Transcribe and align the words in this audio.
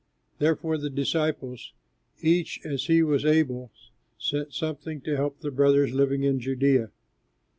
Therefore, 0.39 0.79
the 0.79 0.89
disciples, 0.89 1.73
each 2.23 2.59
as 2.65 2.85
he 2.85 3.03
was 3.03 3.23
able, 3.23 3.69
sent 4.17 4.51
something 4.51 4.99
to 5.01 5.15
help 5.15 5.41
the 5.41 5.51
brothers 5.51 5.93
living 5.93 6.23
in 6.23 6.39
Judea. 6.39 6.89